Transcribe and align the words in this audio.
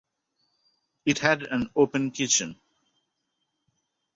It 1.05 1.19
had 1.19 1.43
an 1.43 1.69
open 1.75 2.09
kitchen. 2.09 2.59